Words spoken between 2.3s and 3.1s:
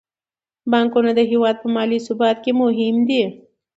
کې مهم